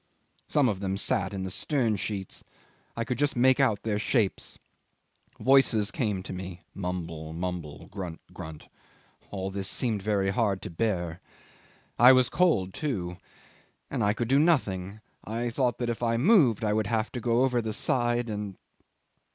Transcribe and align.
Some 0.47 0.67
of 0.67 0.79
them 0.79 0.97
sat 0.97 1.31
in 1.31 1.43
the 1.43 1.51
stern 1.51 1.95
sheets. 1.95 2.43
I 2.97 3.03
could 3.05 3.19
just 3.19 3.35
make 3.35 3.59
out 3.59 3.83
their 3.83 3.99
shapes. 3.99 4.57
Voices 5.39 5.91
came 5.91 6.23
to 6.23 6.33
me, 6.33 6.63
mumble, 6.73 7.33
mumble, 7.33 7.85
grunt, 7.85 8.19
grunt. 8.33 8.67
All 9.29 9.51
this 9.51 9.67
seemed 9.67 10.01
very 10.01 10.31
hard 10.31 10.59
to 10.63 10.71
bear. 10.71 11.19
I 11.99 12.13
was 12.13 12.29
cold 12.29 12.73
too. 12.73 13.17
And 13.91 14.03
I 14.03 14.13
could 14.13 14.27
do 14.27 14.39
nothing. 14.39 15.01
I 15.23 15.51
thought 15.51 15.77
that 15.77 15.87
if 15.87 16.01
I 16.01 16.17
moved 16.17 16.63
I 16.63 16.73
would 16.73 16.87
have 16.87 17.11
to 17.11 17.21
go 17.21 17.43
over 17.43 17.61
the 17.61 17.71
side 17.71 18.27
and 18.27 18.57